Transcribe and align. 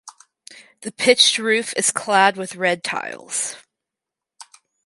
The 0.81 0.91
pitched 0.91 1.37
roof 1.37 1.75
is 1.77 1.91
clad 1.91 2.35
with 2.35 2.55
red 2.55 2.83
tiles. 2.83 3.55